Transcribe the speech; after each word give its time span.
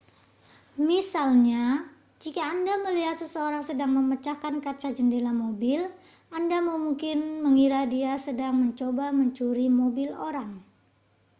misalnya 0.89 1.63
jika 2.23 2.41
anda 2.53 2.73
melihat 2.89 3.15
seseorang 3.21 3.61
sedang 3.69 3.91
memecahkan 3.97 4.55
kaca 4.65 4.89
jendela 4.97 5.29
mobil 5.43 5.77
anda 6.37 6.57
mungkin 6.69 7.17
mengira 7.45 7.81
dia 7.93 8.13
sedang 8.25 8.53
mencoba 8.65 9.05
mencuri 9.19 9.67
mobil 9.81 10.09
orang 10.29 10.51